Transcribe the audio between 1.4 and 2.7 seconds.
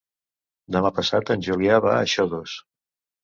Julià va a Xodos.